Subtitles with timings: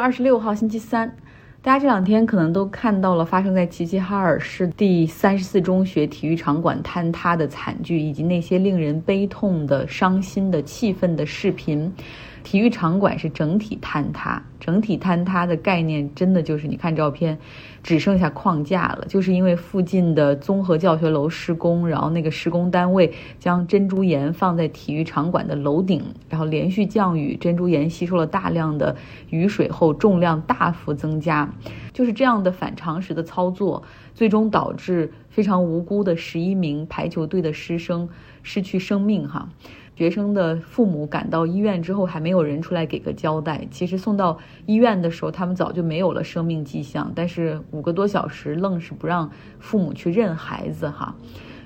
[0.00, 1.14] 二十六号星期三，
[1.60, 11.92] 大家这两天可能都看到了发生在齐齐哈尔市第三十四中学体育场馆坍塌的惨剧，以及那些令人悲痛的、伤心的、气愤的视频。
[12.42, 17.38] 体育场馆是整体坍塌，整体坍塌的概念真的就是你看照片，
[17.82, 28.96] 只剩下框架了，就是因为附近的综合教学楼施工，然后那个施工单位将珍珠岩放在体育场馆的楼顶，然后连续降雨，珍珠岩吸收了大量的
[29.28, 31.52] 雨水后重量大幅增加，
[31.92, 33.82] 就是这样的反常识的操作，
[34.14, 38.08] 最终导致非常无辜的十一名排球队的师生
[38.42, 39.48] 失去生命哈。
[40.00, 43.68] 学生的父母赶到医院之后，还没有人出来给个交代。
[43.70, 47.12] 其实送到医院的时候，他们早就没有了生命迹象。
[47.14, 51.14] 但是五个多小时，愣是不让父母去认孩子，哈，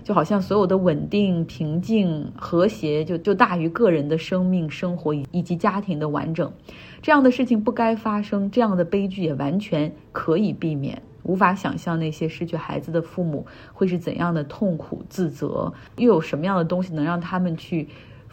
[0.03, 6.53] 就好像所有的稳定、平静、和谐，就就大于个人的生命、生活以及家庭的完整。
[7.01, 11.01] 这样的事情不该发生，这样的悲剧也完全可以避免。
[11.23, 17.87] 无法想象那些失去孩子的父母会是怎样的痛苦、自责，又有什么样的东西能让他们去。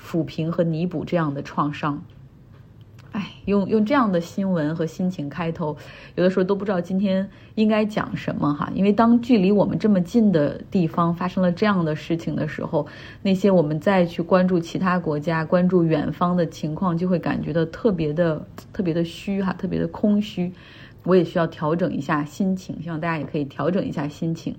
[0.04, 2.04] 抚平和弥补这样的创伤，
[3.12, 5.78] 哎，用用这样的新闻和心情开头，
[6.16, 8.72] 有的时候都不知道今天应该讲什么哈。
[8.74, 12.88] 因为当距离我们这么近的地方发生了这样的事情的时候，
[13.22, 20.52] 那些我们再去关注其他国家、关注远方的情况，就会感觉到特别的、特别的虚哈，特别的空虚。
[21.04, 24.56] 我也需要调整一下心情，希望大家也可以调整一下心情。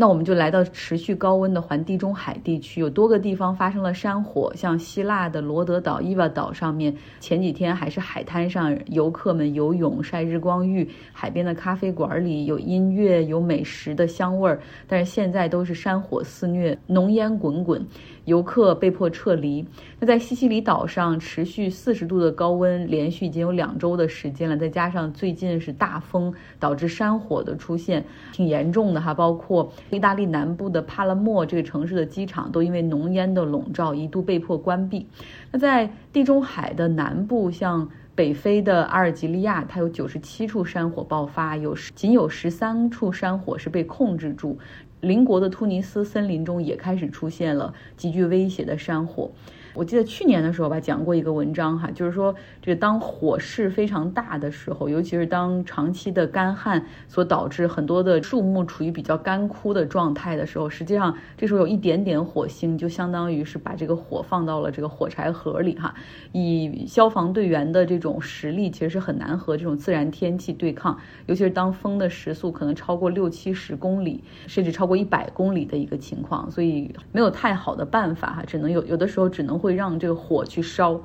[0.00, 17.86] 那我们就来到持续高温的环地中海地区，有多个地方发生了山火，像希腊的罗德岛伊瓦岛上面，前几天还是海滩上游客们游泳晒日光浴，海边的咖啡馆里有音乐有美食的香味儿，但是现在都是山火肆虐，浓烟滚滚。
[18.26, 19.64] 游客被迫撤离。
[19.98, 24.56] 那在西西里岛上持续四十度的高温，连续已经有两周的时间了。
[24.56, 29.12] 再加上最近是大风，导致山火的出现挺严重的哈。
[29.12, 35.06] 包括意大利南部的帕拉莫这个城市的机场都因为浓烟的笼罩，一度被迫关闭。
[35.50, 44.58] 那在地中海的南部，像北非的阿尔及利亚，它有九十七处山火爆发，有仅有十三处山火是被控制住。
[45.00, 49.30] 邻国的突尼斯森林中也开始出现了极具威胁的山火。
[49.72, 65.94] 我记得去年的时候吧，讲过一个文章哈，就是说这个当火势非常大的时候，尤其是当长期的干旱所导致很多的树木处于比较干枯的状态的时候，实际上这时候有一点点火星，就相当于是把这个火放到了这个火柴盒里哈。
[66.32, 79.59] 以消防队员的这种实力，其实是很难和这种自然天气对抗，尤其是当风的时速可能超过六七十公里，甚至超过一百公里的一个情况，所以没有太好的办法哈，只能有有的时候只能。
[79.60, 81.00] 会让这个火去烧。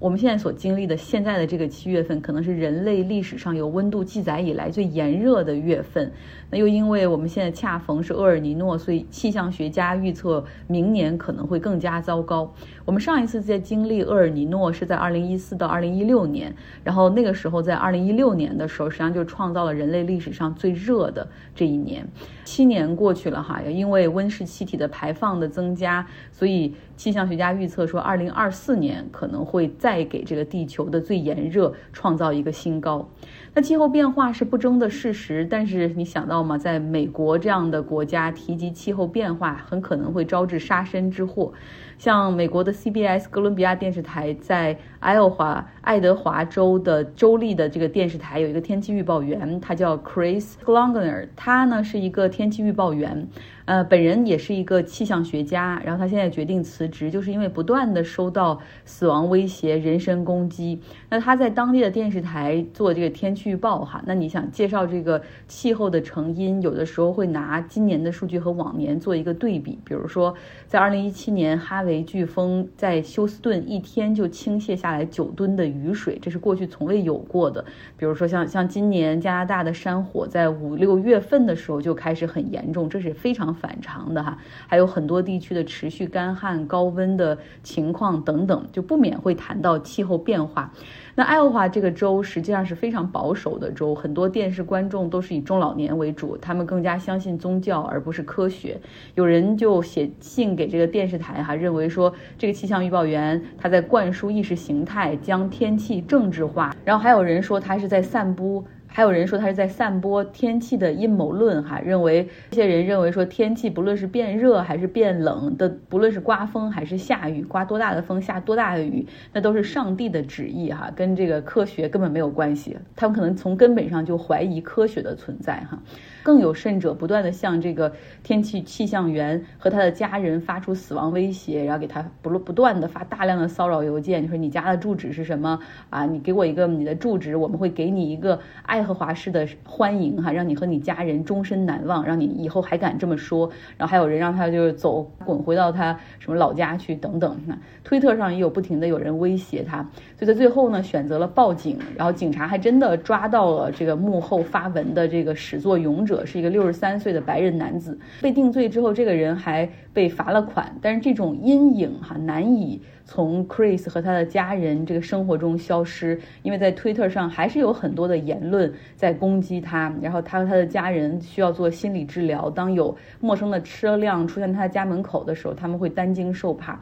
[0.00, 6.10] 我们现在所经历的现在的这个七月份，可能是人类历史上有温度记载以来最炎热的月份。
[6.48, 12.50] 那又因为我们现在恰逢是厄尔尼诺，所以气象学家预测明年可能会更加糟糕。
[12.86, 16.52] 我们上一次在经历厄尔尼诺是在二零一四到二零一六年，
[16.82, 22.08] 然后那个时候在二零一六年的时候，实际上就创造了人类历史上最热的这一年。
[22.42, 33.08] 七年过去了哈，因为温室气体的排放的增加，所以气象学家预测说，二零二四年可能会再给这个地球的最炎热创造一个新高。
[33.52, 36.56] 那气候变化是不争的事实，但是你想到吗？
[36.56, 41.52] 在美国这样的国家提及气候变化，很可能会招致杀身之祸。
[42.00, 53.28] 像美国的 CBS 哥伦比亚电视台在爱奥华爱德华州的州立的这个电视台有一个天气预报员，他叫 Chris Glogner，他呢是一个天气预报员。
[53.66, 60.80] 呃，本人也是一个气象学家，然后他现在决定辞职，就是因为不断的收到死亡威胁、人身攻击。
[61.08, 69.78] 那他在当地的电视台做这个天气预报，哈，那你想介绍这个气候的成因，有的时候会拿今年的数据和往年做一个对比。
[69.84, 70.34] 比如说，
[70.66, 77.62] 在二零一七年，哈维雷飓风在休斯顿一天就倾泻下来九吨的雨水，这是过去从未有过的。
[77.98, 83.50] 比如说，像像今年加拿大的山火，在五六月份的时候就开始很严重，这是非常。
[83.50, 84.38] 反常的哈，
[84.68, 90.72] 还有很多地区的持续干旱、高温的情况等等，就不免会谈到气候变化。
[91.20, 98.80] 那爱奥华这个州实际上是非常保守的州，很多电视观众都是以中老年为主，他们更加相信宗教而不是科学。
[99.16, 106.74] 有人就写信给这个电视台哈，认为说这个气象预报员他在灌输意识形态，将天气政治化。
[106.86, 108.64] 然后还有人说他是在散布。
[108.92, 122.76] 还有人说他是在散播天气的阴谋论，哈，认为这些人认为说天气不论是变热还是变冷的，不论是刮风还是下雨，刮多大的风下多大的雨，那都是上帝的旨意，哈，跟这个科学根本没有关系。
[122.96, 125.80] 他们可能从根本上就怀疑科学的存在，哈。
[126.22, 127.90] 更有甚者，不断的向这个
[128.22, 135.58] 天气气象员和他的家人发出死亡威胁，然后给他不不断的发大量的骚扰邮件，就说你家的住址是什么
[135.88, 136.04] 啊？
[136.04, 143.50] 你给我一个你的住址，我们会给你一个爱爱荷华式的欢迎哈，让你和你家人终身难忘，让你以后还敢这么说。
[143.78, 147.40] 然后还有人让他就是走滚回到他什么老家去等等。
[147.46, 149.78] 那推特上也有不停的有人威胁他，
[150.18, 156.10] 所以在最后呢选择了报警，然后警察还真的抓到了这个幕后发文的这个始作俑者。
[156.10, 160.74] 者是一个六十三岁的白人男子，被定罪之后，这个人还被罚了款。
[160.82, 162.82] 但是这种阴影哈难以
[163.12, 169.92] 从 Chris 和他的家人这个生活中消失，因为在 Twitter 上还是有很多的言论在攻击他。
[170.00, 176.80] 然后他和他的家人需要做心理治疗，当有陌生的车辆出现他的家门口的时候，他们会担惊受怕。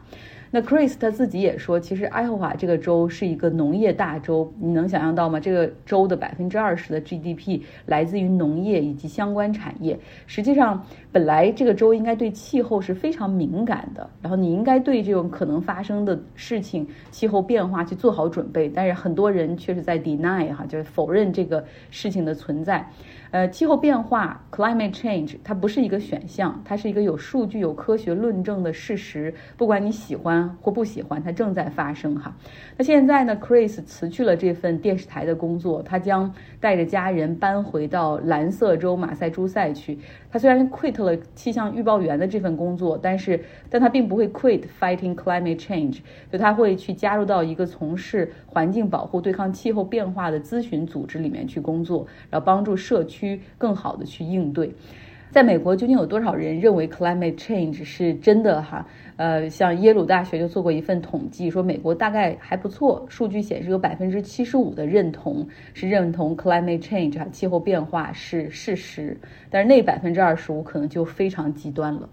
[0.51, 5.39] 那 Chris 他自己也说，其实爱荷华这个州是一个农业大州，你能想象到吗？
[5.39, 9.99] 这个州的百分之二十的 GDP 来自于农业以及相关产业。
[10.25, 18.67] 实际上，本来这个州应该对气候是非常敏感的，然后你应该对这种可能发生的事情、气候变化去做好准备。
[18.67, 22.83] 但是很多人却是在 deny 哈，就是否认这个事情的存在。
[23.31, 29.31] 呃，气候变化 （climate change） 它不是一个选项，它是一个有数据、有科学论证的事实。
[29.55, 32.35] 不管你喜欢或不喜欢，它正在发生哈。
[32.75, 39.99] 那现在呢，Chris 辞去了这份电视台的工作，他将带着家人搬回到蓝色州马赛诸塞去。
[40.31, 43.39] 他虽然 quit 了气象预报员的这份工作，但是
[43.69, 45.99] 但他并不会 quit fighting climate change，
[46.31, 54.71] 就他会去加入到一个从事环境保护、对抗气候变化的咨询组织里面去工作，然后帮助社区去更好的去应对。
[55.31, 58.63] 在美国，究竟有多少人认为 climate change 是真的？
[58.63, 58.83] 哈，
[59.15, 69.15] 呃，像耶鲁大学就做过一份统计，说美国大概还不错，数据显示有百分之七十五的认同是认同 climate change 哈，气候变化是事实，
[69.51, 72.09] 但是那百分之二十五可能就非常极端了。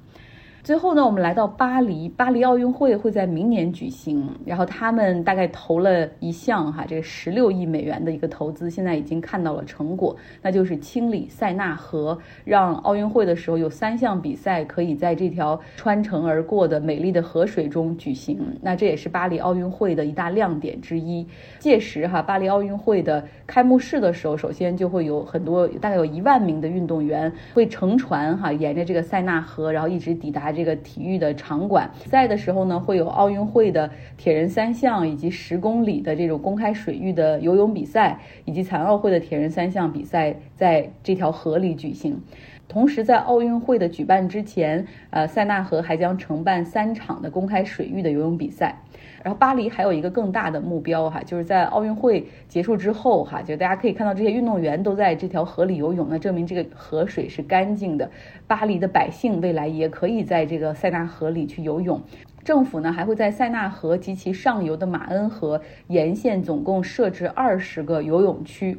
[0.67, 21.25] 最后呢，我们来到巴黎，巴黎奥运会会在明年举行，然后他们大概投了一项哈，这个十六亿美元的一个投资，现在已经看到了成果，那就是清理塞纳河，让奥运会的时候有三项比赛可以在这条穿城而过的美丽的河水中举行，那这也是巴黎奥运会的一大亮点之一。
[21.61, 30.56] 届时哈，巴黎奥运会的开幕式的时候，首先就会有很多，大概有一万名的运动员会乘船哈，沿着这个塞纳河，然后一直抵达。
[30.57, 42.21] 这个体育的场馆赛的时候呢，会有奥运会的铁人三项以及十公里的这种公开水域的游泳比赛，以及残奥会的铁人三项比赛在这条河里举行。
[42.69, 48.77] 同时，在奥运会的举办之前，呃，塞纳河还将承办三场的公开水域的游泳比赛。
[49.23, 58.11] 然后，巴黎还有一个更大的目标哈，就是在奥运会结束之后哈，就大家可以看到这些运动员都在这条河里游泳，那证明这个河水是干净的。
[58.47, 62.01] 巴黎的百姓未来也可以在这个塞纳河里去游泳。
[62.45, 68.79] 政府呢还会在塞纳河及其上游的马恩河沿线总共设置二十个游泳区。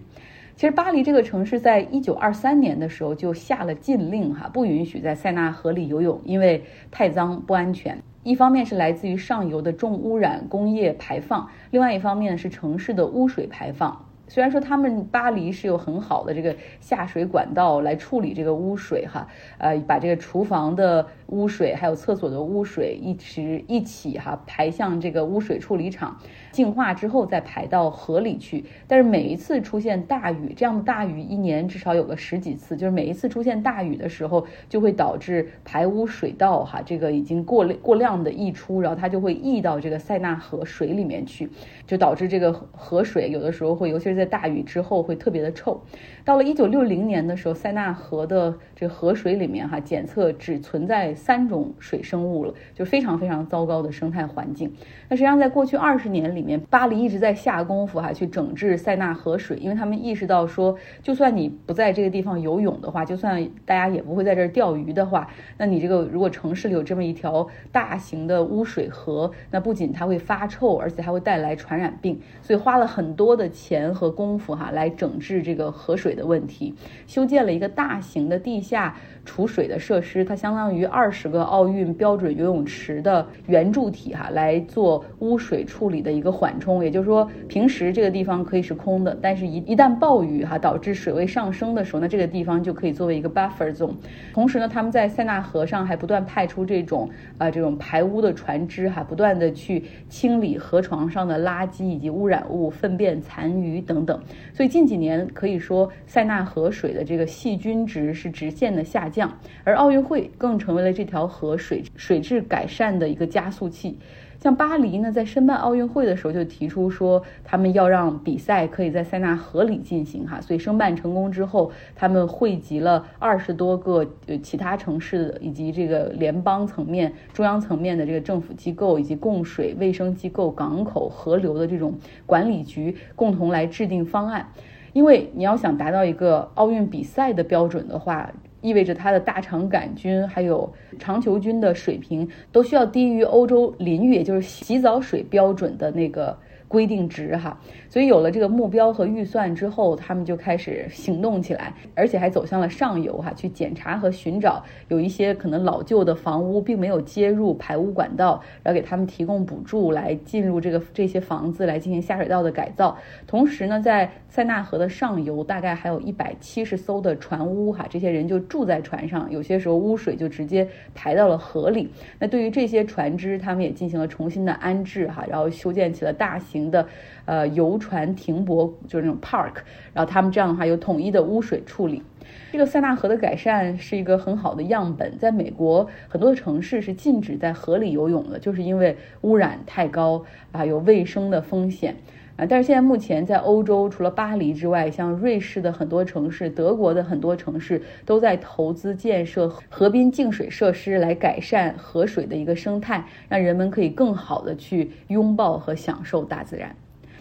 [0.57, 8.01] 其实，巴黎这个城市在一九二三年的时候就下了禁令，哈，不允许在塞纳河里游泳，因为太脏不安全。
[8.24, 14.06] 一方面是来自于上游的重污染工业排放，另外一方面是城市的污水排放。
[14.28, 26.18] 虽然说他们巴黎是有很好的这个下水管道来处理这个污水哈，呃，把这个厨房的污水还有厕所的污水一直一起哈排向这个污水处理厂，
[26.52, 28.66] 净化之后再排到河里去。
[28.86, 41.50] 但是每一次出现大雨，这样的大雨一年至少有个十几次，就是每一次出现大雨的时候，就会导致排污水道哈这个已经过过量的溢出，然后它就会溢到这个塞纳河水里面去，
[41.86, 45.80] 就导致这个河水有的时候会，尤其是在大雨之后会特别的臭。
[46.26, 54.74] 到了一九六零年的时候，塞纳河的这河水里面哈，检测只存在三种水生物了，就非常非常糟糕的生态环境。
[55.07, 72.19] 那实际上在过去二十年里面，巴黎一直在下功夫哈，去整治塞纳河水，因为他们意识到说，就算你不在这个地方游泳的话，就算大家也不会在这儿钓鱼的话，那你这个如果城市里有这么一条大型的污水河，那不仅它会发臭，而且还会带来传染病。
[72.42, 76.73] 所以花了很多的钱和功夫哈，来整治这个河水的问题，
[77.06, 78.95] 修建了一个大型的地下
[79.28, 86.81] 储水的设施，它相当于二十个奥运标准游泳池的圆柱体哈，来做污水处理的一个缓冲。
[86.81, 93.96] 也就是说，平时这个地方可以是空的，但是一一旦暴雨哈导致水位上升的时候，那这个地方就可以作为一个 buffer zone。
[94.34, 104.18] 同时呢，他们在塞纳河上还不断派出这种啊这种排污的船只哈，不断的去清理河床上的垃圾以及污染物、粪便残余等等。
[104.54, 109.17] 所以近几年可以说塞纳河水的这个细菌值是直线的下降。
[109.18, 113.97] 降，而奥运会更成为了这条河水水质改善的一个加速器。
[114.40, 120.40] 像巴黎呢，在申办奥运会的时候就提出说，他们要让比赛可以在塞纳河里进行哈。
[120.40, 131.95] 所以申办成功之后，他们汇集了二十多个呃其他城市以及这个联邦层面、中央层面的这个政府机构以及供水卫生机构、港口、河流的这种
[132.28, 134.47] 管理局，共同来制定方案。
[134.94, 138.31] 因为你要想达到一个奥运比赛的标准的话。
[138.61, 146.37] 意味着它的大肠杆菌还有肠球菌的水平都需要低于欧洲淋浴，也就是洗澡水标准的那个。
[146.68, 147.57] 规定值哈，
[147.90, 162.97] 所以有了这个目标和预算之后，他们就开始行动起来，而且还走向了上游哈，去检查和寻找有一些可能老旧的房屋并没有接入排污管道，然后给他们提供补助来进入这个这些房子来进行下水道的改造。
[163.26, 171.90] 同时呢，在塞纳河的上游大概还有一百七十艘的船坞哈，这些人就住在船上，有些时候污水就直接排到了河里。
[172.19, 176.56] 那对于这些船只，他们也进行了重新的安置哈，然后修建起了大型。
[176.71, 176.87] 的
[177.26, 179.54] 呃游船停泊就是那种 park，
[179.94, 182.04] 然后他们这样的话有统一的污水处理。
[182.52, 185.18] 这个塞纳河的改善是一个很好的样本。
[185.18, 191.95] 在美国很多的城市是禁止在河里游泳的，就是因为污染太高啊，有卫生的风险
[192.38, 192.46] 啊。
[192.46, 206.74] 但是现在目前在欧洲，除了巴黎之外，像瑞士的很多城市、德国的很多城市都在投资建设河滨净水设施，来改善河水的一个生态，让人们可以更好的去拥抱和享受大自然。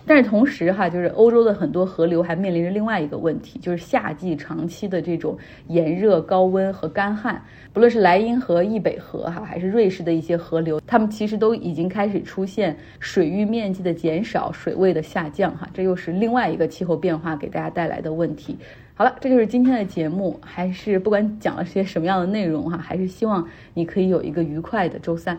[0.06, 5.36] 但是同时哈，就是欧洲的很多河流还面临着另外一个问题，就是夏季长期的这种
[5.66, 7.42] 炎热、高温和干旱。
[7.72, 15.68] 不论是莱茵河、易北河哈，还是瑞士的一些河流，它们其实都已经开始出现水域面积的减少、水位的下降哈。
[15.74, 18.56] 这又是另外一个气候变化给大家带来的问题。
[18.94, 25.38] 好了，这就是今天的节目，还是不管讲了些什么样的内容哈，还是希望你可以有一个愉快的周三。